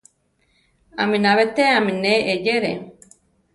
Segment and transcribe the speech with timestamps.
[1.01, 2.73] Aminá betéame ne eyéere.